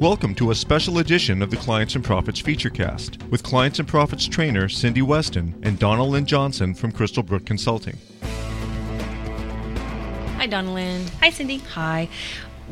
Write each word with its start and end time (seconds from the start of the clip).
Welcome 0.00 0.36
to 0.36 0.52
a 0.52 0.54
special 0.54 0.98
edition 0.98 1.42
of 1.42 1.50
the 1.50 1.56
Clients 1.56 1.96
and 1.96 2.04
Profits 2.04 2.40
Featurecast 2.40 3.20
with 3.30 3.42
Clients 3.42 3.80
and 3.80 3.88
Profits 3.88 4.28
trainer 4.28 4.68
Cindy 4.68 5.00
Westen 5.00 5.54
and 5.64 5.76
Donna 5.76 6.04
Lynn 6.04 6.24
Johnson 6.24 6.72
from 6.72 6.92
Crystal 6.92 7.24
Brook 7.24 7.44
Consulting. 7.44 7.96
Hi, 10.36 10.46
Donna 10.46 10.72
Lynn. 10.72 11.04
Hi, 11.18 11.30
Cindy. 11.30 11.58
Hi. 11.58 12.08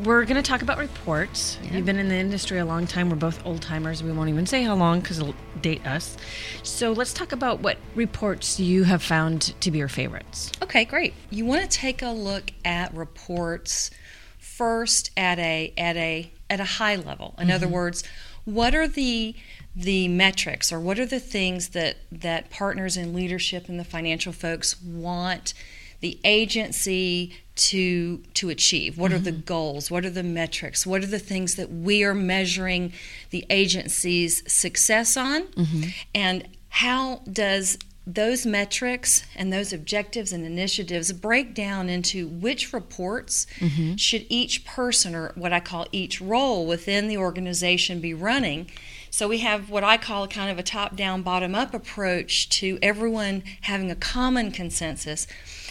We're 0.05 0.23
going 0.23 0.41
to 0.41 0.41
talk 0.41 0.61
about 0.61 0.77
reports. 0.77 1.57
Yeah. 1.63 1.75
You've 1.75 1.85
been 1.85 1.99
in 1.99 2.07
the 2.07 2.15
industry 2.15 2.59
a 2.59 2.65
long 2.65 2.87
time. 2.87 3.09
We're 3.09 3.17
both 3.17 3.45
old 3.45 3.61
timers. 3.61 4.01
We 4.01 4.13
won't 4.13 4.29
even 4.29 4.45
say 4.45 4.63
how 4.63 4.75
long 4.75 5.01
because 5.01 5.19
it'll 5.19 5.35
date 5.61 5.85
us. 5.85 6.15
So 6.63 6.93
let's 6.93 7.11
talk 7.11 7.33
about 7.33 7.59
what 7.59 7.77
reports 7.93 8.57
you 8.57 8.85
have 8.85 9.03
found 9.03 9.53
to 9.59 9.69
be 9.69 9.79
your 9.79 9.89
favorites. 9.89 10.53
Okay, 10.63 10.85
great. 10.85 11.13
You 11.29 11.43
want 11.43 11.61
to 11.61 11.67
take 11.67 12.01
a 12.01 12.11
look 12.11 12.53
at 12.63 12.93
reports 12.93 13.91
first 14.39 15.11
at 15.17 15.39
a 15.39 15.73
at 15.77 15.97
a 15.97 16.31
at 16.49 16.59
a 16.59 16.65
high 16.65 16.95
level. 16.95 17.35
In 17.37 17.51
other 17.51 17.65
mm-hmm. 17.65 17.75
words, 17.75 18.03
what 18.45 18.73
are 18.73 18.87
the 18.87 19.35
the 19.75 20.07
metrics 20.07 20.71
or 20.71 20.79
what 20.79 20.97
are 20.97 21.05
the 21.05 21.19
things 21.19 21.69
that 21.69 21.97
that 22.11 22.49
partners 22.49 22.97
in 22.97 23.13
leadership 23.13 23.69
and 23.69 23.79
the 23.79 23.83
financial 23.83 24.33
folks 24.33 24.81
want 24.81 25.53
the 25.99 26.19
agency 26.23 27.35
to 27.55 28.23
to 28.35 28.49
achieve? 28.49 28.97
What 28.97 29.11
are 29.11 29.19
the 29.19 29.31
mm-hmm. 29.31 29.41
goals? 29.41 29.91
What 29.91 30.05
are 30.05 30.09
the 30.09 30.23
metrics? 30.23 30.85
What 30.85 31.03
are 31.03 31.07
the 31.07 31.19
things 31.19 31.55
that 31.55 31.71
we 31.71 32.03
are 32.03 32.13
measuring 32.13 32.93
the 33.31 33.45
agency's 33.49 34.49
success 34.51 35.17
on? 35.17 35.43
Mm-hmm. 35.43 35.89
And 36.15 36.47
how 36.69 37.21
does 37.31 37.77
those 38.07 38.45
metrics 38.45 39.25
and 39.35 39.51
those 39.51 39.73
objectives 39.73 40.31
and 40.31 40.45
initiatives 40.45 41.11
break 41.11 41.53
down 41.53 41.89
into 41.89 42.25
which 42.29 42.71
reports 42.71 43.45
mm-hmm. 43.59 43.95
should 43.95 44.25
each 44.29 44.63
person 44.63 45.13
or 45.13 45.33
what 45.35 45.51
I 45.51 45.59
call 45.59 45.87
each 45.91 46.21
role 46.21 46.65
within 46.65 47.09
the 47.09 47.17
organization 47.17 47.99
be 47.99 48.13
running. 48.13 48.71
So 49.09 49.27
we 49.27 49.39
have 49.39 49.69
what 49.69 49.83
I 49.83 49.97
call 49.97 50.23
a 50.23 50.27
kind 50.29 50.49
of 50.49 50.57
a 50.57 50.63
top 50.63 50.95
down, 50.95 51.21
bottom 51.21 51.53
up 51.53 51.73
approach 51.73 52.47
to 52.49 52.79
everyone 52.81 53.43
having 53.61 53.91
a 53.91 53.95
common 53.95 54.51
consensus 54.51 55.27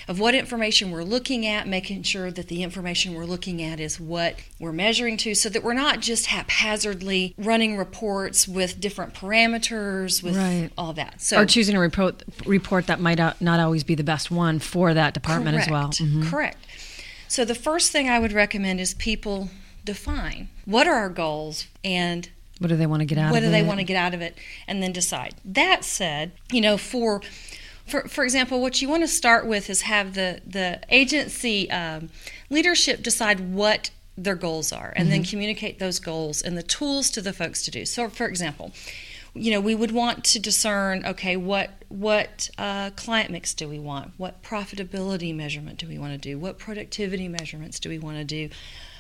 of 0.09 0.21
what 0.21 0.35
information 0.35 0.91
we're 0.91 1.03
looking 1.03 1.45
at, 1.47 1.67
making 1.67 2.03
sure 2.03 2.31
that 2.31 2.49
the 2.49 2.63
information 2.63 3.15
we're 3.15 3.25
looking 3.25 3.61
at 3.63 3.81
is 3.81 3.99
what 3.99 4.37
we're 4.61 4.73
measuring 4.73 5.17
to, 5.17 5.35
so 5.35 5.49
that 5.49 5.63
we're 5.65 5.73
not 5.75 6.01
just 6.01 6.27
haphazardly 6.27 7.35
running 7.37 7.77
reports 7.77 8.47
with 8.47 8.81
different 8.81 9.15
parameters, 9.15 10.23
with 10.23 10.37
Right. 10.37 10.71
all 10.79 10.93
that. 10.93 11.21
So 11.21 11.41
or 11.41 11.47
choosing 11.47 11.75
a 11.77 11.81
report, 11.81 12.23
report 12.45 12.87
that 12.87 13.01
might 13.01 13.19
not 13.19 13.61
always 13.61 13.85
be 13.85 13.95
the 13.95 14.05
best 14.05 14.31
one 14.31 14.59
for 14.59 14.95
that 14.95 15.15
department 15.15 15.59
as 15.59 15.69
well. 15.69 15.89
Correct. 15.93 16.03
Mhm. 16.03 16.31
Correct. 16.31 16.59
So 17.29 17.45
the 17.45 17.55
first 17.57 17.91
thing 17.91 18.09
I 18.09 18.19
would 18.19 18.33
recommend 18.33 18.81
is 18.81 18.95
people 18.95 19.51
define 19.85 20.49
what 20.65 20.87
are 20.87 20.95
our 20.95 21.09
goals 21.09 21.67
and 21.85 22.29
What 22.59 22.69
do 22.69 22.77
they 22.77 22.87
want 22.87 23.01
to 23.01 23.05
get 23.07 23.19
out 23.19 23.31
what 23.33 23.39
of 23.39 23.45
do 23.45 23.51
they 23.51 23.63
want 23.63 23.79
to 23.81 23.85
get 23.85 23.97
out 23.97 24.15
of 24.15 24.21
it 24.23 24.37
and 24.67 24.83
then 24.83 24.93
decide. 24.93 25.35
That 25.45 25.85
said, 25.85 26.33
you 26.51 26.61
know, 26.61 26.79
for 26.79 27.21
for, 27.87 28.03
for 28.09 28.25
example, 28.25 28.61
what 28.61 28.83
you 28.83 28.89
want 28.89 29.03
to 29.03 29.09
start 29.09 29.47
with 29.47 29.71
is 29.71 29.83
have 29.83 30.15
the, 30.15 30.41
the 30.47 30.81
agency 30.89 31.71
um, 31.71 32.11
leadership 32.51 33.03
decide 33.03 33.53
what 33.55 33.91
their 34.17 34.35
goals 34.35 34.73
are 34.73 34.93
and 34.97 35.13
then 35.13 35.23
communicate 35.23 35.79
those 35.79 35.99
goals 35.99 36.41
and 36.41 36.57
the 36.57 36.63
tools 36.63 37.11
to 37.11 37.21
the 37.21 37.33
folks 37.33 37.65
to 37.65 37.71
do. 37.71 37.85
So, 37.85 38.09
for 38.09 38.27
example, 38.27 38.73
you 39.35 39.53
know, 39.53 39.61
we 39.61 39.75
would 39.75 39.93
want 39.93 40.25
to 40.25 40.39
discern, 40.39 41.05
okay, 41.05 41.37
what 41.37 41.71
what 41.89 42.49
uh, 42.57 42.91
client 42.97 43.31
mix 43.31 43.55
do 43.55 43.69
we 43.69 43.79
want? 43.79 44.13
What 44.17 44.43
profitability 44.43 45.35
measurement 45.35 45.79
do 45.79 45.87
we 45.87 45.99
want 45.99 46.13
to 46.13 46.19
do? 46.19 46.39
What 46.39 46.59
productivity 46.59 47.29
measurements 47.29 47.79
do 47.79 47.91
we 47.91 47.99
want 47.99 48.17
to 48.17 48.25
do? 48.25 48.49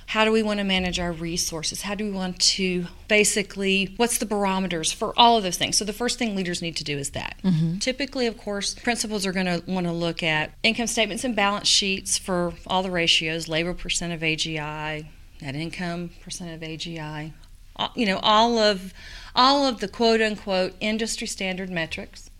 How 0.06 0.24
do 0.24 0.30
we 0.30 0.42
want 0.42 0.58
to 0.58 0.64
manage 0.64 1.00
our 1.00 1.10
resources? 1.12 1.82
How 1.82 1.96
do 1.96 2.04
we 2.04 2.12
want 2.12 2.38
to 2.40 2.86
basically, 3.08 3.92
what's 3.96 4.18
the 4.18 4.26
barometers 4.26 4.92
for 4.92 5.12
all 5.18 5.36
of 5.36 5.42
those 5.42 5.56
things? 5.56 5.76
So, 5.76 5.84
the 5.84 5.92
first 5.92 6.18
thing 6.18 6.36
leaders 6.36 6.62
need 6.62 6.76
to 6.76 6.84
do 6.84 6.96
is 6.96 7.10
that. 7.10 7.36
Mm-hmm. 7.42 7.78
Typically, 7.78 8.26
of 8.26 8.38
course, 8.38 8.74
principals 8.74 9.26
are 9.26 9.32
going 9.32 9.46
to 9.46 9.62
want 9.66 9.86
to 9.86 9.92
look 9.92 10.22
at 10.22 10.52
income 10.62 10.86
statements 10.86 11.24
and 11.24 11.34
balance 11.34 11.66
sheets 11.66 12.18
for 12.18 12.54
all 12.66 12.84
the 12.84 12.90
ratios 12.90 13.48
labor 13.48 13.74
percent 13.74 14.12
of 14.12 14.20
AGI, 14.20 15.06
net 15.42 15.56
income 15.56 16.10
percent 16.22 16.54
of 16.54 16.60
AGI, 16.60 17.32
all- 17.74 17.92
you 17.96 18.06
know, 18.06 18.20
all 18.22 18.58
of, 18.58 18.94
all 19.34 19.66
of 19.66 19.80
the 19.80 19.88
quote 19.88 20.20
unquote 20.20 20.74
industry 20.80 21.26
standard 21.26 21.68
metrics. 21.68 22.30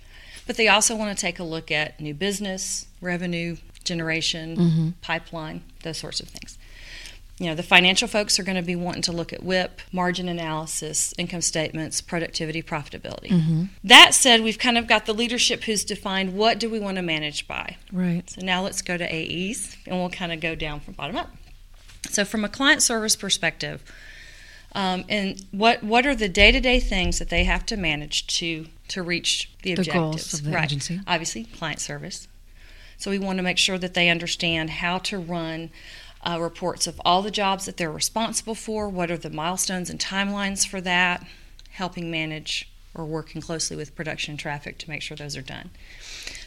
But 0.47 0.57
they 0.57 0.69
also 0.69 0.95
want 0.95 1.17
to 1.17 1.21
take 1.21 1.41
a 1.41 1.45
look 1.45 1.73
at 1.73 2.01
new 2.01 2.15
business, 2.15 2.87
revenue 3.01 3.57
generation, 3.83 4.57
mm-hmm. 4.57 4.89
pipeline, 5.01 5.63
those 5.83 5.99
sorts 5.99 6.21
of 6.21 6.29
things. 6.29 6.57
You 7.39 7.47
know, 7.49 7.55
the 7.55 7.63
financial 7.63 8.09
folks 8.09 8.39
are 8.39 8.43
going 8.43 8.57
to 8.57 8.63
be 8.63 8.77
wanting 8.77 9.03
to 9.03 9.13
look 9.13 9.31
at 9.31 9.43
WIP, 9.43 9.83
margin 9.93 10.27
analysis, 10.27 11.13
income 11.19 11.43
statements, 11.43 12.01
productivity, 12.01 12.63
profitability. 12.63 13.69
That 13.85 14.15
said, 14.15 14.41
we've 14.43 14.59
kind 14.59 14.79
of 14.79 14.87
got 14.87 15.05
the 15.05 15.13
leadership 15.13 15.65
who's 15.65 15.85
defined 15.85 16.33
what 16.35 16.59
do 16.59 16.71
we 16.71 16.81
want 16.81 16.97
to 16.97 17.03
manage 17.03 17.47
by. 17.47 17.77
Right. 17.93 18.29
So 18.31 18.41
now 18.41 18.63
let's 18.63 18.81
go 18.81 18.97
to 18.97 19.05
AEs 19.05 19.77
and 19.87 19.99
we'll 19.99 20.09
kind 20.09 20.33
of 20.33 20.41
go 20.41 20.55
down 20.55 20.81
from 20.81 20.95
bottom 20.95 21.17
up. 21.17 21.29
So 22.09 22.25
from 22.25 22.43
a 22.43 22.49
client 22.49 22.83
service 22.83 23.17
perspective, 23.17 23.83
um, 24.73 25.05
and 25.09 25.45
what 25.53 25.83
what 25.83 26.07
are 26.07 26.15
the 26.15 26.29
day 26.29 26.53
to 26.53 26.61
day 26.61 26.81
things 26.81 27.19
that 27.19 27.29
they 27.31 27.45
have 27.45 27.67
to 27.67 27.77
manage 27.77 28.27
to 28.39 28.67
to 28.89 29.03
reach 29.03 29.51
the 29.63 29.75
The 29.75 29.81
objectives? 29.83 29.95
goals 29.95 30.35
of 30.35 30.45
the 30.45 30.53
right. 30.53 30.65
agency. 30.65 31.01
Obviously, 31.07 31.45
client 31.45 31.81
service. 31.81 32.29
So 32.99 33.11
we 33.11 33.19
want 33.19 33.37
to 33.39 33.43
make 33.43 33.59
sure 33.59 33.77
that 33.79 33.93
they 33.95 34.09
understand 34.09 34.71
how 34.71 34.99
to 34.99 35.19
run 35.19 35.71
uh, 36.27 36.39
reports 36.41 36.87
of 36.87 37.01
all 37.05 37.23
the 37.23 37.31
jobs 37.31 37.67
that 37.67 37.77
they're 37.77 37.91
responsible 37.91 38.55
for. 38.55 38.89
What 38.89 39.11
are 39.11 39.17
the 39.17 39.31
milestones 39.31 39.89
and 39.89 40.01
timelines 40.01 40.67
for 40.67 40.81
that? 40.81 41.27
Helping 41.71 42.11
manage 42.11 42.69
or 42.95 43.05
working 43.05 43.41
closely 43.41 43.77
with 43.77 43.95
production 43.95 44.37
traffic 44.37 44.79
to 44.79 44.91
make 44.91 45.03
sure 45.03 45.17
those 45.17 45.37
are 45.37 45.43
done. 45.43 45.71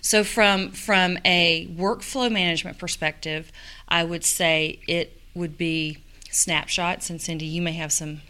So 0.02 0.24
from 0.24 0.72
from 0.72 1.18
a 1.24 1.68
workflow 1.68 2.32
management 2.32 2.78
perspective, 2.78 3.52
I 3.88 4.04
would 4.04 4.26
say 4.26 4.80
it 4.88 5.22
would 5.34 5.58
be 5.58 6.00
snapshots. 6.32 7.10
And 7.10 7.22
Cindy, 7.22 7.46
you 7.46 7.62
may 7.62 7.74
have 7.74 7.92
some 7.92 8.22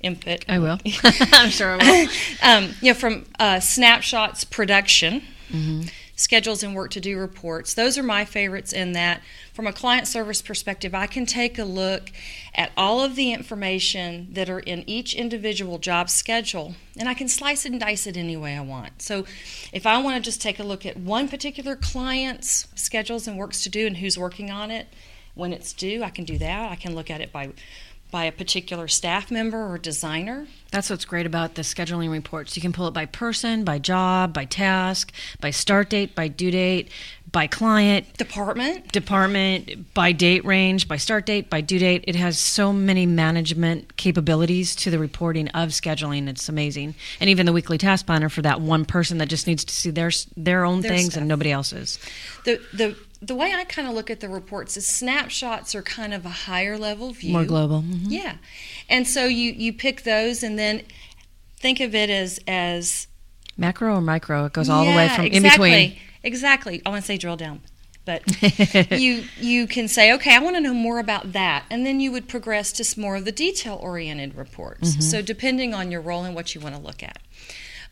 input. 0.00 0.44
I 0.48 0.58
will. 0.58 0.78
I'm 1.04 1.50
sure 1.50 1.76
I 1.80 1.90
will. 1.90 2.08
um, 2.42 2.74
you 2.80 2.92
know, 2.92 2.98
from 2.98 3.26
uh, 3.38 3.60
snapshots, 3.60 4.44
production, 4.44 5.22
schedules, 6.18 6.62
and 6.62 6.74
work 6.74 6.90
to 6.90 7.00
do 7.00 7.18
reports. 7.18 7.74
Those 7.74 7.96
are 7.96 8.02
my 8.02 8.24
favorites. 8.24 8.72
In 8.72 8.92
that, 8.92 9.22
from 9.52 9.66
a 9.66 9.72
client 9.72 10.08
service 10.08 10.42
perspective, 10.42 10.94
I 10.94 11.06
can 11.06 11.26
take 11.26 11.58
a 11.58 11.64
look 11.64 12.10
at 12.54 12.72
all 12.76 13.00
of 13.00 13.16
the 13.16 13.32
information 13.32 14.28
that 14.32 14.50
are 14.50 14.60
in 14.60 14.84
each 14.88 15.14
individual 15.14 15.78
job 15.78 16.10
schedule, 16.10 16.74
and 16.98 17.08
I 17.08 17.14
can 17.14 17.28
slice 17.28 17.64
and 17.64 17.78
dice 17.80 18.06
it 18.06 18.16
any 18.16 18.36
way 18.36 18.56
I 18.56 18.60
want. 18.60 19.00
So, 19.02 19.24
if 19.72 19.86
I 19.86 20.02
want 20.02 20.16
to 20.16 20.28
just 20.28 20.42
take 20.42 20.58
a 20.58 20.64
look 20.64 20.84
at 20.84 20.96
one 20.96 21.28
particular 21.28 21.76
client's 21.76 22.66
schedules 22.74 23.28
and 23.28 23.38
works 23.38 23.62
to 23.62 23.68
do, 23.68 23.86
and 23.86 23.98
who's 23.98 24.18
working 24.18 24.50
on 24.50 24.70
it, 24.70 24.88
when 25.38 25.52
it's 25.52 25.72
due, 25.72 26.02
I 26.02 26.10
can 26.10 26.24
do 26.24 26.36
that. 26.38 26.72
I 26.72 26.74
can 26.74 26.96
look 26.96 27.10
at 27.10 27.20
it 27.20 27.30
by 27.30 27.50
by 28.10 28.24
a 28.24 28.32
particular 28.32 28.88
staff 28.88 29.30
member 29.30 29.70
or 29.70 29.78
designer. 29.78 30.46
That's 30.70 30.90
what's 30.90 31.04
great 31.04 31.26
about 31.26 31.54
the 31.54 31.62
scheduling 31.62 32.10
reports. 32.10 32.56
You 32.56 32.62
can 32.62 32.72
pull 32.72 32.88
it 32.88 32.94
by 32.94 33.06
person, 33.06 33.64
by 33.64 33.78
job, 33.78 34.32
by 34.34 34.44
task, 34.44 35.12
by 35.40 35.50
start 35.50 35.88
date, 35.90 36.14
by 36.14 36.28
due 36.28 36.50
date, 36.50 36.90
by 37.30 37.46
client, 37.46 38.16
Department, 38.16 38.90
department, 38.90 39.92
by 39.92 40.12
date 40.12 40.44
range, 40.46 40.88
by 40.88 40.96
start 40.96 41.26
date, 41.26 41.50
by 41.50 41.60
due 41.60 41.78
date. 41.78 42.04
It 42.06 42.16
has 42.16 42.38
so 42.38 42.72
many 42.72 43.04
management 43.06 43.96
capabilities 43.98 44.74
to 44.76 44.90
the 44.90 44.98
reporting 44.98 45.48
of 45.48 45.70
scheduling. 45.70 46.28
It's 46.28 46.48
amazing. 46.48 46.94
And 47.20 47.28
even 47.28 47.44
the 47.44 47.52
weekly 47.52 47.76
task 47.76 48.06
planner 48.06 48.28
for 48.30 48.40
that 48.42 48.60
one 48.62 48.84
person 48.86 49.18
that 49.18 49.28
just 49.28 49.46
needs 49.46 49.64
to 49.64 49.74
see 49.74 49.90
their 49.90 50.10
their 50.36 50.64
own 50.64 50.80
Their 50.80 50.90
things 50.92 51.12
stuff. 51.12 51.20
and 51.20 51.28
nobody 51.28 51.50
else's. 51.52 51.98
the 52.44 52.60
the 52.72 52.96
the 53.20 53.34
way 53.34 53.52
I 53.52 53.64
kind 53.64 53.88
of 53.88 53.94
look 53.94 54.10
at 54.10 54.20
the 54.20 54.28
reports 54.28 54.76
is 54.76 54.86
snapshots 54.86 55.74
are 55.74 55.82
kind 55.82 56.14
of 56.14 56.24
a 56.24 56.30
higher 56.30 56.78
level 56.78 57.12
view. 57.12 57.32
More 57.32 57.44
global. 57.44 57.82
Mhm. 57.82 58.06
Yeah, 58.08 58.36
and 58.88 59.06
so 59.06 59.26
you 59.26 59.52
you 59.52 59.72
pick 59.72 60.02
those 60.02 60.42
and 60.42 60.58
then 60.58 60.82
think 61.58 61.80
of 61.80 61.94
it 61.94 62.10
as 62.10 62.38
as 62.46 63.08
Macro 63.56 63.96
or 63.96 64.00
micro, 64.00 64.44
it 64.44 64.52
goes 64.52 64.68
all 64.68 64.84
the 64.84 64.90
way 64.90 65.06
Yeah, 65.06 65.16
from 65.16 65.26
in 65.26 65.34
exactly, 65.34 65.70
between. 65.70 65.98
Exactly. 66.22 66.82
I 66.86 66.90
want 66.90 67.02
to 67.02 67.06
say 67.06 67.16
drill 67.16 67.36
down, 67.36 67.60
but 68.04 68.22
you 68.92 69.24
you 69.40 69.66
can 69.66 69.88
say, 69.88 70.12
okay, 70.12 70.34
I 70.34 70.38
want 70.38 70.54
to 70.54 70.60
know 70.60 70.74
more 70.74 71.00
about 71.00 71.32
that, 71.32 71.64
and 71.68 71.84
then 71.84 71.98
you 71.98 72.12
would 72.12 72.28
progress 72.28 72.70
to 72.72 72.84
some 72.84 73.02
more 73.02 73.16
of 73.16 73.24
the 73.24 73.32
detail 73.32 73.76
oriented 73.82 74.36
reports. 74.36 74.90
Mm-hmm. 74.90 75.00
So 75.00 75.22
depending 75.22 75.74
on 75.74 75.90
your 75.90 76.00
role 76.00 76.22
and 76.22 76.36
what 76.36 76.54
you 76.54 76.60
want 76.60 76.76
to 76.76 76.80
look 76.80 77.02
at. 77.02 77.18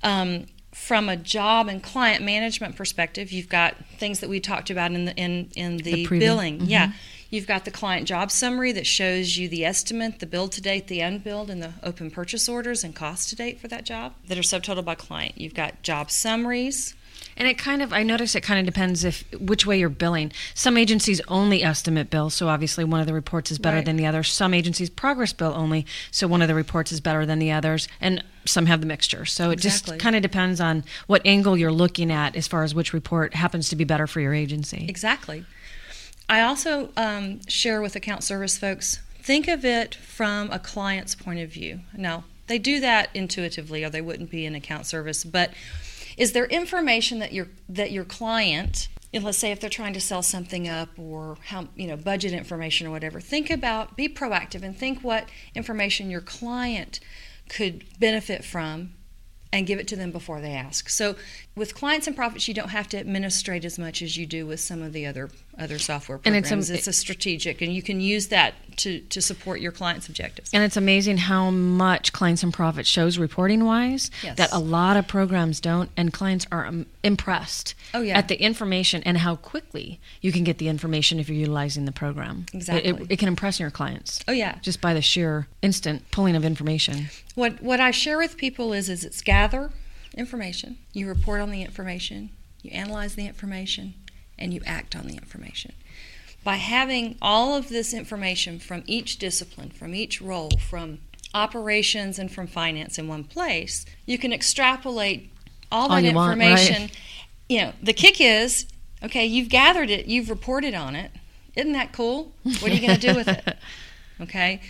Um, 0.05 0.46
from 0.76 1.08
a 1.08 1.17
job 1.17 1.69
and 1.69 1.82
client 1.82 2.23
management 2.23 2.76
perspective, 2.76 3.32
you've 3.32 3.49
got 3.49 3.75
things 3.99 4.20
that 4.20 4.28
we 4.28 4.38
talked 4.38 4.70
about 4.70 4.93
in 4.93 5.06
the 5.06 5.17
in 5.17 5.50
in 5.56 5.78
the, 5.78 6.06
The 6.06 6.19
billing. 6.19 6.61
Yeah, 6.61 6.88
mm-hmm. 6.88 6.96
you've 7.31 7.46
got 7.46 7.64
the 7.64 7.70
client 7.70 8.06
job 8.06 8.31
summary 8.31 8.70
that 8.73 8.87
shows 8.87 9.37
you 9.37 9.49
the 9.49 9.64
estimate, 9.64 10.20
the 10.20 10.26
bill 10.26 10.49
to 10.49 10.61
date, 10.61 10.87
the 10.87 11.00
unbilled, 11.00 11.50
and 11.50 11.62
the 11.62 11.73
open 11.82 12.11
purchase 12.11 12.49
orders 12.49 12.84
and 12.84 12.94
cost 12.94 13.31
to 13.31 13.37
date 13.37 13.58
for 13.58 13.69
that 13.69 13.84
job 13.84 14.12
that 14.28 14.38
are 14.38 14.43
subtotaled 14.43 14.84
by 14.84 14.94
client. 14.94 15.32
You've 15.37 15.55
got 15.55 15.82
job 15.82 16.11
summaries. 16.11 16.94
And 17.37 17.47
it 17.47 17.59
kind 17.59 17.83
of, 17.83 17.93
I 17.93 18.03
notice 18.03 18.35
it 18.35 18.43
kind 18.43 18.59
of 18.59 18.65
depends 18.67 19.05
if 19.05 19.25
which 19.38 19.67
way 19.67 19.79
you're 19.79 19.88
billing. 19.91 20.33
Some 20.55 20.77
agencies 20.79 21.21
only 21.29 21.62
estimate 21.62 22.09
bill, 22.09 22.31
so 22.31 22.49
obviously 22.49 22.83
one 22.85 23.00
of 23.00 23.06
the 23.06 23.12
reports 23.12 23.50
is 23.50 23.59
better 23.59 23.77
Right. 23.77 23.85
than 23.85 23.97
the 23.97 24.06
other. 24.06 24.23
Some 24.23 24.55
agencies 24.55 24.88
progress 24.88 25.33
bill 25.35 25.53
only, 25.55 25.85
so 26.11 26.27
one 26.27 26.41
of 26.41 26.49
the 26.49 26.55
reports 26.55 26.93
is 26.93 27.00
better 27.00 27.27
than 27.27 27.38
the 27.38 27.53
others. 27.53 27.88
And 28.00 28.25
some 28.47 28.67
have 28.67 28.81
the 28.81 28.87
mixture. 28.87 29.25
So 29.27 29.50
it 29.50 29.56
just 29.56 29.99
kind 29.99 30.17
of 30.17 30.23
depends 30.23 30.61
on 30.61 30.85
what 31.09 31.21
angle 31.27 31.56
you're 31.59 31.73
looking 31.73 32.11
at 32.11 32.37
as 32.37 32.47
far 32.49 32.62
as 32.62 32.75
which 32.75 32.93
report 32.93 33.35
happens 33.35 33.69
to 33.69 33.77
be 33.77 33.85
better 33.85 34.06
for 34.06 34.21
your 34.21 34.33
agency. 34.33 34.87
Exactly. 34.88 35.44
I 36.29 36.41
also 36.41 36.91
um, 36.97 37.41
share 37.49 37.81
with 37.83 37.97
account 37.97 38.25
service 38.25 38.56
folks 38.59 39.00
think 39.23 39.49
of 39.49 39.65
it 39.65 39.94
from 39.97 40.50
a 40.53 40.59
client's 40.59 41.15
point 41.15 41.41
of 41.41 41.50
view. 41.50 41.81
Now, 41.97 42.25
they 42.47 42.59
do 42.59 42.79
that 42.81 43.11
intuitively, 43.12 43.83
or 43.83 43.91
they 43.91 44.00
wouldn't 44.00 44.31
be 44.31 44.47
in 44.47 44.55
account 44.55 44.87
service. 44.87 45.25
But 45.25 45.50
is 46.16 46.32
there 46.32 46.46
information 46.46 47.18
that 47.18 47.32
your 47.32 47.48
that 47.68 47.92
your 47.92 48.04
client, 48.04 48.88
let's 49.12 49.38
say 49.38 49.50
if 49.50 49.60
they're 49.60 49.70
trying 49.70 49.92
to 49.94 50.00
sell 50.00 50.22
something 50.22 50.68
up 50.68 50.88
or 50.98 51.36
how 51.46 51.68
you 51.74 51.86
know 51.86 51.96
budget 51.96 52.32
information 52.32 52.86
or 52.86 52.90
whatever, 52.90 53.20
think 53.20 53.50
about 53.50 53.96
be 53.96 54.08
proactive 54.08 54.62
and 54.62 54.76
think 54.76 55.02
what 55.02 55.28
information 55.54 56.10
your 56.10 56.20
client 56.20 57.00
could 57.48 57.84
benefit 57.98 58.44
from 58.44 58.92
and 59.52 59.66
give 59.66 59.78
it 59.78 59.87
to 59.88 59.96
them 59.96 60.10
before 60.12 60.40
they 60.40 60.52
ask. 60.52 60.88
So 60.88 61.16
with 61.54 61.75
clients 61.75 62.06
and 62.06 62.14
profits, 62.16 62.46
you 62.48 62.54
don't 62.54 62.70
have 62.70 62.88
to 62.88 62.98
administrate 62.98 63.64
as 63.64 63.78
much 63.78 64.02
as 64.02 64.16
you 64.16 64.26
do 64.26 64.46
with 64.46 64.60
some 64.60 64.82
of 64.82 64.93
the 64.93 65.06
other 65.06 65.31
other 65.58 65.78
software 65.78 66.20
And 66.26 66.37
it's 66.37 66.48
programs. 66.48 66.69
a- 66.69 66.75
It's, 66.75 66.87
a 66.87 66.93
strategic, 66.93 67.62
and 67.62 67.72
you 67.75 67.81
can 67.81 67.98
use 67.98 68.28
that 68.28 68.52
to, 68.76 69.00
to 69.00 69.22
support 69.22 69.58
your 69.58 69.72
clients' 69.72 70.06
objectives. 70.06 70.50
And 70.52 70.62
it's 70.62 70.76
amazing 70.76 71.16
how 71.16 71.50
much 71.50 72.12
clients 72.12 72.43
and 72.43 72.52
profits 72.52 72.90
shows 72.90 73.16
reporting 73.16 73.64
wise 73.64 74.10
Yes. 74.22 74.37
that 74.37 74.52
a 74.52 74.58
lot 74.58 74.98
of 74.98 75.08
programs 75.08 75.58
don't, 75.60 75.88
and 75.96 76.12
clients 76.12 76.46
are 76.52 76.66
um, 76.66 76.84
impressed 77.02 77.75
Oh, 77.94 78.02
yeah. 78.02 78.19
at 78.19 78.28
the 78.28 78.38
information 78.38 79.02
and 79.04 79.16
how 79.16 79.37
quickly 79.37 79.99
you 80.20 80.31
can 80.31 80.44
get 80.44 80.58
the 80.58 80.69
information 80.69 81.19
if 81.19 81.31
you're 81.31 81.38
utilizing 81.38 81.87
the 81.87 81.92
program. 81.92 82.44
It- 82.52 82.56
Exactly. 82.56 82.90
It, 82.90 83.06
it 83.12 83.19
can 83.19 83.28
impress 83.28 83.58
your 83.58 83.70
clients 83.70 84.20
Oh 84.28 84.32
yeah. 84.32 84.58
just 84.60 84.82
by 84.82 84.92
the 84.92 85.00
sheer 85.00 85.46
instant 85.62 86.02
pulling 86.10 86.37
of 86.37 86.44
information. 86.44 87.08
What 87.34 87.62
what 87.62 87.81
I 87.81 87.92
share 87.92 88.19
with 88.19 88.37
people 88.37 88.72
is 88.75 88.88
is 88.90 89.04
it's 89.04 89.22
gather 89.37 89.71
information, 90.17 90.79
you 90.94 91.06
report 91.06 91.43
on 91.43 91.50
the 91.50 91.61
information, 91.61 92.31
you 92.62 92.71
analyze 92.71 93.17
the 93.17 93.27
information, 93.27 93.93
and 94.38 94.55
you 94.55 94.62
act 94.65 94.97
on 94.97 95.06
the 95.06 95.15
information. 95.15 95.75
By 96.43 96.56
having 96.56 97.19
all 97.21 97.55
of 97.55 97.69
this 97.69 97.93
information 97.93 98.59
from 98.59 98.83
each 98.87 99.19
discipline, 99.19 99.69
from 99.69 99.94
each 99.94 100.23
role, 100.23 100.53
from 100.71 101.00
operations 101.35 102.19
and 102.19 102.31
from 102.33 102.47
finance 102.47 102.99
in 102.99 103.09
one 103.09 103.25
place, 103.25 103.85
you 104.06 104.17
can 104.17 104.33
extrapolate 104.33 105.31
all 105.71 105.83
All 105.83 105.88
that 105.91 106.05
you 106.05 106.15
want, 106.15 106.38
right. 106.38 106.49
information. 106.49 106.91
You 107.49 107.61
know, 107.61 107.73
the 107.83 107.93
kick 107.93 108.21
is, 108.21 108.65
okay, 109.03 109.27
you've 109.27 109.50
gathered 109.50 109.91
it, 109.91 110.06
you've 110.06 110.31
reported 110.31 110.75
on 110.75 110.97
it. 110.97 111.11
Isn't 111.55 111.73
that 111.73 111.93
cool? 111.93 112.33
What 112.43 112.71
are 112.71 112.75
you 112.75 112.81
going 112.87 112.99
to 112.99 113.06
do 113.12 113.15
with 113.15 113.29
it? 113.29 113.56
Okay. 114.19 114.62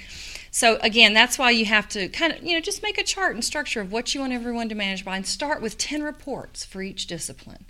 So 0.56 0.78
again, 0.80 1.12
that's 1.12 1.38
why 1.38 1.50
you 1.50 1.66
have 1.66 1.86
to 1.90 2.08
kind 2.08 2.32
of, 2.32 2.42
you 2.42 2.54
know, 2.54 2.62
just 2.62 2.82
make 2.82 2.96
a 2.96 3.02
chart 3.02 3.34
and 3.34 3.44
structure 3.44 3.82
of 3.82 3.92
what 3.92 4.14
you 4.14 4.22
want 4.22 4.32
everyone 4.32 4.70
to 4.70 4.74
manage 4.74 5.04
by 5.04 5.16
and 5.16 5.26
start 5.26 5.60
with 5.60 5.76
10 5.76 6.02
reports 6.02 6.64
for 6.64 6.80
each 6.80 7.06
discipline. 7.06 7.66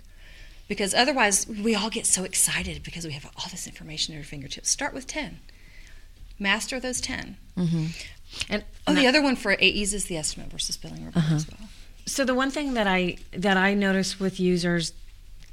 Because 0.69 0.93
otherwise, 0.93 1.45
we 1.47 1.75
all 1.75 1.89
get 1.89 2.05
so 2.05 2.23
excited 2.23 2.83
because 2.83 3.05
we 3.05 3.11
have 3.11 3.25
all 3.25 3.49
this 3.51 3.67
information 3.67 4.15
at 4.15 4.19
our 4.19 4.23
fingertips. 4.23 4.69
Start 4.69 4.93
with 4.93 5.05
10. 5.05 5.39
Master 6.39 6.79
those 6.79 7.01
10. 7.01 7.35
Mm-hmm. 7.57 7.85
And 8.49 8.63
Oh, 8.87 8.95
the 8.95 9.05
other 9.05 9.21
one 9.21 9.35
for 9.35 9.51
AEs 9.51 9.93
is 9.93 10.05
the 10.05 10.15
estimate 10.15 10.49
versus 10.49 10.77
billing 10.77 11.05
report 11.05 11.25
uh-huh. 11.25 11.35
as 11.35 11.47
well. 11.51 11.67
So 12.05 12.23
the 12.23 12.35
one 12.35 12.51
thing 12.51 12.73
that 12.75 12.87
I 12.87 13.17
that 13.33 13.57
I 13.57 13.73
notice 13.73 14.17
with 14.17 14.39
users 14.39 14.93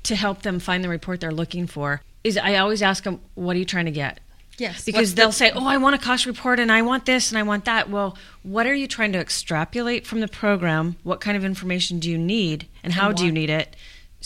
to 0.04 0.14
help 0.14 0.42
them 0.42 0.60
find 0.60 0.84
the 0.84 0.88
report 0.88 1.18
they're 1.18 1.32
looking 1.32 1.66
for 1.66 2.00
is 2.22 2.38
I 2.38 2.54
always 2.58 2.80
ask 2.80 3.02
them, 3.02 3.20
"What 3.34 3.56
are 3.56 3.58
you 3.58 3.64
trying 3.64 3.86
to 3.86 3.90
get?" 3.90 4.20
Yes. 4.58 4.84
Because 4.84 5.14
the- 5.14 5.22
they'll 5.22 5.32
say, 5.32 5.50
"Oh, 5.54 5.66
I 5.66 5.76
want 5.76 5.94
a 5.94 5.98
cost 5.98 6.26
report 6.26 6.60
and 6.60 6.70
I 6.70 6.82
want 6.82 7.06
this 7.06 7.30
and 7.30 7.38
I 7.38 7.42
want 7.42 7.64
that." 7.64 7.90
Well, 7.90 8.16
what 8.42 8.66
are 8.66 8.74
you 8.74 8.86
trying 8.86 9.12
to 9.12 9.18
extrapolate 9.18 10.06
from 10.06 10.20
the 10.20 10.28
program? 10.28 10.96
What 11.02 11.20
kind 11.20 11.36
of 11.36 11.44
information 11.44 11.98
do 11.98 12.10
you 12.10 12.18
need 12.18 12.66
and 12.82 12.92
how 12.92 13.12
do 13.12 13.24
you 13.24 13.32
need 13.32 13.50
it? 13.50 13.74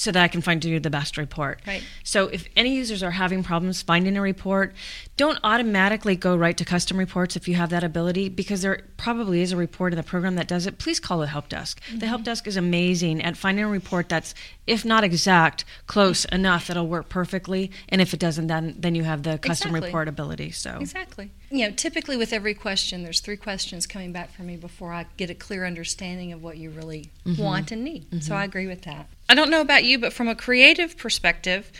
So 0.00 0.12
that 0.12 0.22
I 0.22 0.28
can 0.28 0.42
find 0.42 0.64
you 0.64 0.78
the 0.78 0.90
best 0.90 1.16
report. 1.16 1.60
Right. 1.66 1.82
So 2.04 2.28
if 2.28 2.46
any 2.54 2.72
users 2.76 3.02
are 3.02 3.10
having 3.10 3.42
problems 3.42 3.82
finding 3.82 4.16
a 4.16 4.20
report, 4.22 4.72
don't 5.16 5.40
automatically 5.42 6.14
go 6.14 6.36
right 6.36 6.56
to 6.56 6.64
custom 6.64 6.96
reports 6.98 7.34
if 7.34 7.48
you 7.48 7.56
have 7.56 7.70
that 7.70 7.82
ability 7.82 8.28
because 8.28 8.62
there 8.62 8.82
probably 8.96 9.40
is 9.42 9.50
a 9.50 9.56
report 9.56 9.92
in 9.92 9.96
the 9.96 10.04
program 10.04 10.36
that 10.36 10.46
does 10.46 10.68
it. 10.68 10.78
Please 10.78 11.00
call 11.00 11.18
the 11.18 11.26
help 11.26 11.48
desk. 11.48 11.80
The 11.90 11.96
Mm-hmm. 11.96 12.06
help 12.06 12.22
desk 12.22 12.46
is 12.46 12.56
amazing 12.56 13.20
at 13.22 13.36
finding 13.36 13.64
a 13.64 13.68
report 13.68 14.08
that's 14.08 14.34
if 14.68 14.84
not 14.84 15.02
exact, 15.02 15.64
close 15.88 16.24
enough 16.26 16.68
that'll 16.68 16.86
work 16.86 17.08
perfectly. 17.08 17.72
And 17.88 18.00
if 18.00 18.14
it 18.14 18.20
doesn't, 18.20 18.46
then 18.46 18.76
then 18.78 18.94
you 18.94 19.02
have 19.02 19.24
the 19.24 19.36
custom 19.38 19.70
Exactly. 19.70 19.88
report 19.88 20.06
ability. 20.06 20.52
So 20.52 20.78
Exactly. 20.80 21.32
You 21.50 21.66
know, 21.66 21.74
typically 21.74 22.16
with 22.16 22.32
every 22.32 22.54
question, 22.54 23.02
there's 23.02 23.20
three 23.20 23.36
questions 23.36 23.86
coming 23.86 24.12
back 24.12 24.30
from 24.32 24.46
me 24.46 24.56
before 24.56 24.92
I 24.92 25.06
get 25.16 25.30
a 25.30 25.34
clear 25.34 25.64
understanding 25.64 26.32
of 26.32 26.42
what 26.42 26.58
you 26.58 26.70
really 26.70 27.10
mm-hmm. 27.24 27.42
want 27.42 27.72
and 27.72 27.84
need. 27.84 28.06
So 28.22 28.30
mm-hmm. 28.30 28.32
I 28.34 28.44
agree 28.44 28.66
with 28.66 28.82
that. 28.82 29.08
I 29.28 29.34
don't 29.34 29.50
know 29.50 29.60
about 29.60 29.84
you, 29.84 29.98
but 29.98 30.12
from 30.12 30.28
a 30.28 30.34
creative 30.34 30.98
perspective, 30.98 31.72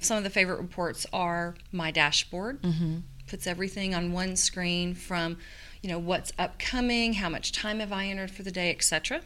some 0.00 0.18
of 0.18 0.24
the 0.24 0.30
favorite 0.30 0.60
reports 0.60 1.06
are 1.12 1.54
my 1.72 1.90
dashboard. 1.90 2.60
Mm-hmm. 2.62 2.98
Puts 3.26 3.46
everything 3.46 3.94
on 3.94 4.12
one 4.12 4.36
screen 4.36 4.94
from, 4.94 5.38
you 5.82 5.88
know, 5.88 5.98
what's 5.98 6.32
upcoming, 6.38 7.14
how 7.14 7.28
much 7.28 7.52
time 7.52 7.80
have 7.80 7.92
I 7.92 8.06
entered 8.06 8.30
for 8.30 8.42
the 8.42 8.52
day, 8.52 8.70
etc. 8.70 9.22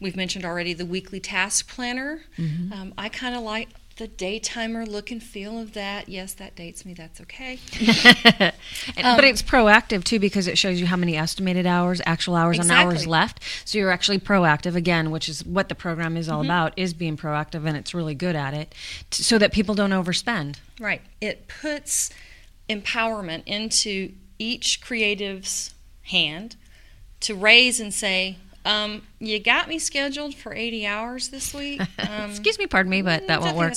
We've 0.00 0.16
mentioned 0.16 0.44
already 0.44 0.72
the 0.72 0.86
weekly 0.86 1.20
task 1.20 1.68
planner. 1.68 2.20
Um, 2.72 2.94
I 2.96 3.08
kind 3.08 3.34
of 3.34 3.42
like 3.42 3.68
the 3.96 4.08
daytimer 4.08 4.84
look 4.84 5.10
and 5.12 5.22
feel 5.22 5.58
of 5.58 5.72
that. 5.74 6.08
Yes, 6.08 6.34
that 6.34 6.56
dates 6.56 6.84
me. 6.84 6.94
That's 6.94 7.20
okay. 7.20 7.58
And- 8.96 9.06
Um, 9.06 9.16
but 9.16 9.24
it's 9.24 9.42
proactive 9.42 10.02
too 10.04 10.18
because 10.18 10.46
it 10.46 10.58
shows 10.58 10.80
you 10.80 10.86
how 10.86 10.96
many 10.96 11.16
estimated 11.16 11.66
hours, 11.66 12.00
actual 12.06 12.34
hours, 12.34 12.58
and 12.58 12.70
hours 12.70 13.06
left. 13.06 13.40
So 13.64 13.78
you're 13.78 13.90
actually 13.90 14.18
proactive 14.18 14.74
again, 14.74 15.10
which 15.10 15.28
is 15.28 15.44
what 15.44 15.68
the 15.68 15.74
program 15.74 16.16
is 16.16 16.28
all 16.28 16.40
Mm-hmm. 16.40 16.50
about, 16.50 16.72
is 16.76 16.92
being 16.94 17.16
proactive, 17.16 17.66
and 17.66 17.76
it's 17.76 17.94
really 17.94 18.14
good 18.14 18.34
at 18.36 18.52
it, 18.54 18.74
t- 19.10 19.22
so 19.22 19.38
that 19.38 19.52
people 19.52 19.74
don't 19.74 19.90
overspend. 19.90 20.56
Right. 20.80 21.02
It 21.20 21.46
puts 21.48 22.10
empowerment 22.68 23.42
into 23.46 24.12
each 24.38 24.80
creative's 24.80 25.74
hand 26.02 26.56
to 27.20 27.34
raise 27.34 27.78
and 27.80 27.92
say, 27.94 28.38
um, 28.64 29.02
you 29.18 29.38
got 29.40 29.68
me 29.68 29.78
scheduled 29.78 30.34
for 30.34 30.54
80 30.54 30.86
hours 30.86 31.28
this 31.28 31.52
week. 31.54 31.80
Um, 31.98 32.30
Excuse 32.30 32.58
me, 32.58 32.66
pardon 32.66 32.90
me, 32.90 33.02
but 33.02 33.26
that 33.28 33.40
won't 33.40 33.56
work. 33.56 33.74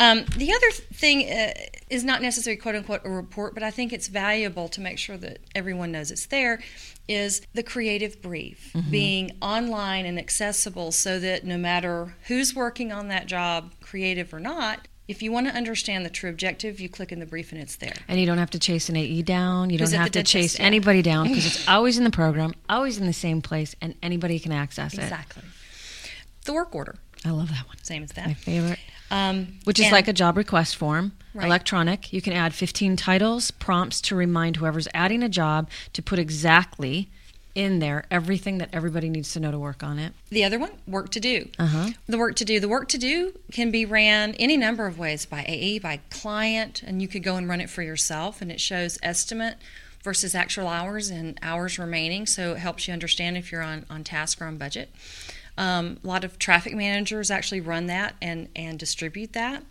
Um, 0.00 0.24
the 0.36 0.52
other 0.52 0.70
thing 0.70 1.28
uh, 1.30 1.52
is 1.90 2.04
not 2.04 2.22
necessarily 2.22 2.56
quote 2.60 2.76
unquote 2.76 3.00
a 3.04 3.10
report, 3.10 3.54
but 3.54 3.62
I 3.64 3.70
think 3.72 3.92
it's 3.92 4.06
valuable 4.06 4.68
to 4.68 4.80
make 4.80 4.96
sure 4.98 5.16
that 5.16 5.38
everyone 5.54 5.90
knows 5.90 6.10
it's 6.12 6.26
there. 6.26 6.60
Is 7.08 7.42
the 7.54 7.62
creative 7.62 8.20
brief 8.22 8.70
Mm-hmm. 8.74 8.90
being 8.90 9.32
online 9.42 10.04
and 10.06 10.18
accessible 10.18 10.92
so 10.92 11.18
that 11.18 11.44
no 11.44 11.56
matter 11.58 12.14
who's 12.28 12.54
working 12.54 12.92
on 12.92 13.08
that 13.08 13.26
job, 13.26 13.72
creative 13.80 14.32
or 14.34 14.40
not, 14.40 14.86
if 15.08 15.22
you 15.22 15.32
want 15.32 15.46
to 15.48 15.54
understand 15.54 16.04
the 16.04 16.10
true 16.10 16.28
objective, 16.28 16.78
you 16.78 16.88
click 16.88 17.10
in 17.10 17.18
the 17.18 17.26
brief 17.26 17.50
and 17.50 17.60
it's 17.60 17.76
there. 17.76 17.94
And 18.06 18.20
you 18.20 18.26
don't 18.26 18.36
have 18.38 18.50
to 18.50 18.58
chase 18.58 18.90
an 18.90 18.96
AE 18.96 19.22
down. 19.22 19.70
You 19.70 19.78
don't 19.78 19.90
have 19.92 20.12
to 20.12 20.22
chase 20.22 20.58
yeah. 20.58 20.66
anybody 20.66 21.00
down 21.00 21.28
because 21.28 21.46
it's 21.46 21.68
always 21.68 21.96
in 21.96 22.04
the 22.04 22.10
program, 22.10 22.54
always 22.68 22.98
in 22.98 23.06
the 23.06 23.14
same 23.14 23.40
place, 23.40 23.74
and 23.80 23.94
anybody 24.02 24.38
can 24.38 24.52
access 24.52 24.92
it. 24.92 25.00
Exactly. 25.00 25.42
The 26.44 26.52
work 26.52 26.74
order, 26.74 26.96
I 27.24 27.30
love 27.30 27.48
that 27.48 27.66
one. 27.66 27.78
same 27.82 28.02
as 28.02 28.12
that. 28.12 28.26
My 28.26 28.34
favorite. 28.34 28.78
Um, 29.10 29.58
Which 29.64 29.78
is 29.78 29.86
and- 29.86 29.92
like 29.92 30.08
a 30.08 30.12
job 30.12 30.36
request 30.36 30.76
form, 30.76 31.12
Right. 31.32 31.46
electronic. 31.46 32.12
You 32.12 32.20
can 32.20 32.34
add 32.34 32.52
15 32.52 32.96
titles, 32.96 33.50
prompts 33.50 34.02
to 34.02 34.14
remind 34.14 34.56
whoever's 34.56 34.88
adding 34.92 35.22
a 35.22 35.28
job 35.30 35.70
to 35.94 36.02
put 36.02 36.18
exactly 36.18 37.10
in 37.58 37.80
there 37.80 38.04
everything 38.08 38.58
that 38.58 38.68
everybody 38.72 39.08
needs 39.08 39.32
to 39.32 39.40
know 39.40 39.50
to 39.50 39.58
work 39.58 39.82
on 39.82 39.98
it. 39.98 40.12
The 40.30 40.44
other 40.44 40.60
one, 40.60 40.70
work 40.86 41.10
to 41.10 41.20
do. 41.20 41.48
Uh-huh. 41.58 41.90
The 42.06 42.16
work 42.16 42.36
to 42.36 42.44
do. 42.44 42.60
The 42.60 42.68
work 42.68 42.88
to 42.90 42.98
do 42.98 43.36
can 43.50 43.72
be 43.72 43.84
ran 43.84 44.34
any 44.34 44.56
number 44.56 44.86
of 44.86 44.96
ways 44.96 45.26
by 45.26 45.44
AE, 45.46 45.80
by 45.80 45.98
client, 46.08 46.84
and 46.84 47.02
you 47.02 47.08
could 47.08 47.24
go 47.24 47.34
and 47.34 47.48
run 47.48 47.60
it 47.60 47.68
for 47.68 47.82
yourself, 47.82 48.40
and 48.40 48.52
it 48.52 48.60
shows 48.60 48.96
estimate 49.02 49.56
versus 50.04 50.36
actual 50.36 50.68
hours 50.68 51.10
and 51.10 51.36
hours 51.42 51.80
remaining, 51.80 52.26
so 52.26 52.52
it 52.52 52.58
helps 52.58 52.86
you 52.86 52.94
understand 52.94 53.36
if 53.36 53.50
you're 53.50 53.62
on, 53.62 53.84
on 53.90 54.04
task 54.04 54.40
or 54.40 54.44
on 54.44 54.56
budget. 54.56 54.90
Um, 55.56 55.98
a 56.04 56.06
lot 56.06 56.22
of 56.22 56.38
traffic 56.38 56.76
managers 56.76 57.28
actually 57.28 57.60
run 57.60 57.86
that 57.86 58.14
and, 58.22 58.48
and 58.54 58.78
distribute 58.78 59.32
that. 59.32 59.64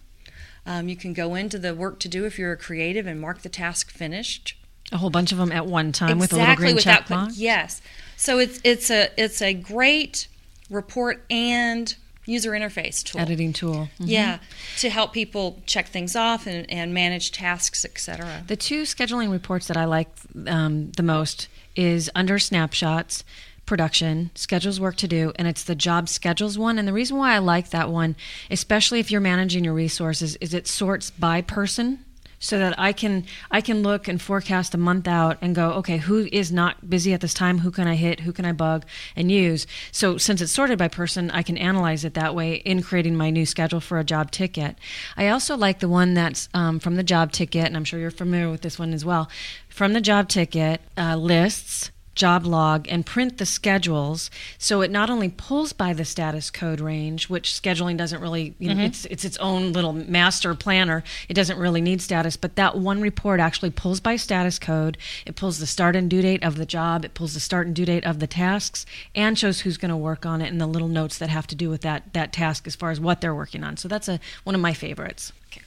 Um, 0.66 0.90
you 0.90 0.98
can 0.98 1.14
go 1.14 1.36
into 1.36 1.58
the 1.58 1.74
work 1.74 2.00
to 2.00 2.10
do 2.10 2.26
if 2.26 2.38
you're 2.38 2.52
a 2.52 2.58
creative 2.58 3.08
and 3.08 3.22
mark 3.22 3.44
the 3.44 3.50
task 3.50 3.90
finished 3.90 4.58
A 4.92 4.98
whole 4.98 5.10
bunch 5.10 5.32
of 5.32 5.38
them 5.38 5.52
at 5.52 5.66
one 5.66 5.92
time 5.92 6.18
with 6.20 6.32
a 6.32 6.38
little 6.38 6.56
green 6.56 6.78
check. 6.78 7.08
Yes. 7.34 7.82
So 8.16 8.40
it's 8.40 8.60
it's 8.64 8.90
a 8.90 9.10
it's 9.22 9.42
a 9.42 9.54
great 9.54 10.28
report 10.70 11.26
and 11.30 11.94
user 12.26 12.52
interface 12.52 13.04
tool. 13.04 13.22
Editing 13.22 13.54
tool. 13.54 13.90
Mhm. 14.00 14.08
Yeah, 14.08 14.40
to 14.80 14.90
help 14.90 15.14
people 15.14 15.62
check 15.66 15.88
things 15.88 16.16
off 16.16 16.46
and, 16.46 16.70
and 16.70 16.94
manage 16.94 17.32
tasks, 17.32 17.86
etc. 17.86 18.44
The 18.48 18.56
two 18.58 18.84
scheduling 18.84 19.32
reports 19.32 19.68
that 19.68 19.78
I 19.78 19.86
like 19.86 20.10
um, 20.46 20.92
the 20.92 21.04
most 21.04 21.48
is 21.76 22.10
under 22.16 22.38
snapshots, 22.40 23.24
production, 23.66 24.32
schedules 24.36 24.80
work 24.80 24.96
to 24.98 25.08
do, 25.08 25.32
and 25.38 25.48
it's 25.48 25.64
the 25.64 25.76
job 25.76 26.10
schedules 26.10 26.58
one. 26.58 26.78
And 26.80 26.88
the 26.88 26.94
reason 26.94 27.18
why 27.18 27.34
I 27.34 27.40
like 27.40 27.70
that 27.70 27.90
one, 27.90 28.16
especially 28.52 29.00
if 29.00 29.10
you're 29.12 29.22
managing 29.22 29.64
your 29.64 29.74
resources, 29.74 30.36
is 30.38 30.54
it 30.54 30.68
sorts 30.68 31.12
by 31.12 31.42
person 31.42 32.04
so 32.40 32.58
that 32.60 32.78
I 32.78 32.94
can 32.94 33.26
I 33.52 33.62
can 33.62 33.82
look 33.82 34.08
and 34.08 34.22
forecast 34.22 34.74
a 34.74 34.78
month 34.78 35.08
out 35.08 35.38
and 35.42 35.56
go, 35.56 35.72
okay, 35.74 35.98
who 35.98 36.28
is 36.32 36.52
not 36.52 36.90
busy 36.90 37.14
at 37.14 37.22
this 37.22 37.34
time? 37.34 37.60
Who 37.60 37.72
can 37.72 37.88
I 37.88 37.96
hit? 37.96 38.22
Who 38.22 38.34
can 38.34 38.46
I 38.46 38.52
bug 38.52 38.86
and 39.16 39.32
use? 39.32 39.68
So 39.92 40.18
since 40.18 40.42
it's 40.42 40.52
sorted 40.52 40.78
by 40.78 40.88
person, 40.88 41.32
I 41.32 41.42
can 41.42 41.58
analyze 41.58 42.06
it 42.06 42.14
that 42.14 42.36
way 42.36 42.56
in 42.56 42.84
creating 42.84 43.16
my 43.16 43.30
new 43.30 43.46
schedule 43.46 43.80
for 43.80 44.00
a 44.00 44.04
job 44.04 44.32
ticket. 44.32 44.78
I 45.16 45.30
also 45.30 45.58
like 45.58 45.80
the 45.80 45.90
one 45.90 46.14
that's 46.14 46.50
um, 46.54 46.80
from 46.80 46.96
the 46.96 47.04
job 47.04 47.32
ticket, 47.32 47.66
and 47.66 47.76
I'm 47.76 47.86
sure 47.86 48.00
you're 48.00 48.12
familiar 48.12 48.50
with 48.50 48.62
this 48.62 48.80
one 48.80 48.94
as 48.94 49.04
well. 49.04 49.30
From 49.70 49.94
the 49.94 50.02
job 50.02 50.30
ticket 50.30 50.82
uh, 50.98 51.16
lists 51.16 51.92
job 52.18 52.46
log 52.46 52.88
and 52.90 53.06
print 53.06 53.38
the 53.38 53.46
schedules 53.46 54.32
so 54.58 54.82
it 54.82 54.90
not 54.90 55.10
only 55.10 55.30
pulls 55.30 55.72
by 55.72 55.94
the 55.94 56.04
status 56.04 56.50
code 56.50 56.82
range 56.82 57.30
which 57.30 57.52
scheduling 57.52 57.96
doesn't 57.96 58.20
really 58.22 58.56
you 58.58 58.68
know 58.68 58.74
mm-hmm. 58.74 58.86
it's 58.86 59.06
it's 59.06 59.24
its 59.24 59.38
own 59.38 59.72
little 59.72 59.94
master 59.94 60.56
planner 60.56 61.04
it 61.30 61.36
doesn't 61.36 61.60
really 61.60 61.80
need 61.80 62.02
status 62.02 62.36
but 62.36 62.56
that 62.56 62.76
one 62.76 63.02
report 63.02 63.40
actually 63.40 63.70
pulls 63.70 64.00
by 64.00 64.16
status 64.16 64.58
code 64.58 64.98
it 65.28 65.36
pulls 65.36 65.60
the 65.60 65.68
start 65.68 65.96
and 65.96 66.10
due 66.10 66.24
date 66.24 66.44
of 66.44 66.58
the 66.58 66.66
job 66.66 67.06
it 67.06 67.14
pulls 67.14 67.36
the 67.36 67.40
start 67.40 67.68
and 67.68 67.76
due 67.76 67.86
date 67.86 68.04
of 68.04 68.20
the 68.20 68.28
tasks 68.28 68.84
and 69.14 69.38
shows 69.38 69.62
who's 69.62 69.78
going 69.78 69.90
to 69.90 69.96
work 69.96 70.26
on 70.26 70.42
it 70.42 70.50
and 70.50 70.60
the 70.60 70.66
little 70.66 70.88
notes 70.88 71.20
that 71.20 71.30
have 71.30 71.46
to 71.46 71.56
do 71.56 71.70
with 71.70 71.82
that 71.82 72.12
that 72.14 72.34
task 72.34 72.66
as 72.66 72.76
far 72.76 72.90
as 72.90 73.00
what 73.00 73.22
they're 73.22 73.36
working 73.36 73.64
on 73.64 73.78
so 73.78 73.88
that's 73.88 74.08
a 74.08 74.20
one 74.44 74.56
of 74.56 74.62
my 74.62 74.74
favorites 74.74 75.32
okay. 75.52 75.62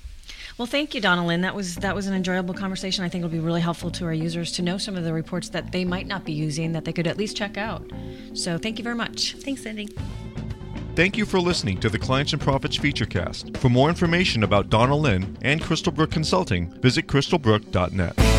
Well, 0.60 0.66
thank 0.66 0.94
you, 0.94 1.00
Donna 1.00 1.26
Lynn. 1.26 1.40
That 1.40 1.54
was 1.54 1.76
that 1.76 1.94
was 1.94 2.06
an 2.06 2.12
enjoyable 2.12 2.52
conversation. 2.52 3.02
I 3.02 3.08
think 3.08 3.24
it'll 3.24 3.32
be 3.32 3.40
really 3.40 3.62
helpful 3.62 3.90
to 3.92 4.04
our 4.04 4.12
users 4.12 4.52
to 4.52 4.62
know 4.62 4.76
some 4.76 4.94
of 4.94 5.04
the 5.04 5.12
reports 5.14 5.48
that 5.48 5.72
they 5.72 5.86
might 5.86 6.06
not 6.06 6.26
be 6.26 6.32
using 6.32 6.72
that 6.72 6.84
they 6.84 6.92
could 6.92 7.06
at 7.06 7.16
least 7.16 7.34
check 7.34 7.56
out. 7.56 7.90
So, 8.34 8.58
thank 8.58 8.76
you 8.76 8.84
very 8.84 8.94
much. 8.94 9.36
Thanks, 9.36 9.62
Cindy. 9.62 9.88
Thank 10.96 11.16
you 11.16 11.24
for 11.24 11.40
listening 11.40 11.80
to 11.80 11.88
the 11.88 11.98
Clients 11.98 12.34
and 12.34 12.42
Profits 12.42 12.76
Featurecast. 12.76 13.56
For 13.56 13.70
more 13.70 13.88
information 13.88 14.42
about 14.42 14.68
Donna 14.68 14.96
Lynn 14.96 15.38
and 15.40 15.62
Crystal 15.62 15.92
Brook 15.92 16.10
Consulting, 16.10 16.66
visit 16.82 17.06
crystalbrook.net. 17.06 18.29